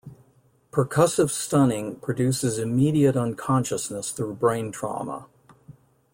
Percussive 0.71 1.29
stunning 1.29 1.95
produces 1.97 2.57
immediate 2.57 3.15
unconsciousness 3.15 4.09
through 4.09 4.33
brain 4.33 4.71
trauma. 4.71 5.27